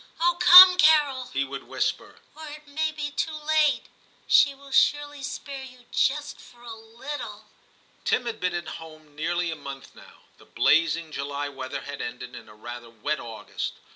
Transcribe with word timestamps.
Oh! 0.19 0.35
come, 0.41 0.77
Carol/ 0.77 1.27
he 1.31 1.43
would 1.45 1.65
whisper, 1.65 2.15
*or 2.35 2.47
it 2.47 2.67
may 2.67 2.91
be 2.91 3.11
too 3.11 3.35
late; 3.35 3.83
she 4.25 4.55
will 4.55 4.71
surely 4.71 5.21
spare 5.21 5.61
you 5.61 5.85
just 5.91 6.39
for 6.41 6.63
a 6.63 6.73
little.' 6.73 7.45
Tim 8.03 8.25
had 8.25 8.39
been 8.39 8.55
at 8.55 8.67
home 8.81 9.13
nearly 9.15 9.51
a 9.51 9.55
month 9.55 9.93
now; 9.93 10.23
the 10.39 10.45
blazing 10.45 11.11
July 11.11 11.49
weather 11.49 11.81
had 11.81 12.01
ended 12.01 12.33
in 12.35 12.49
a 12.49 12.55
rather 12.55 12.89
wet 12.89 13.19
August. 13.19 13.73